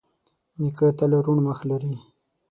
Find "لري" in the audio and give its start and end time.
1.69-1.93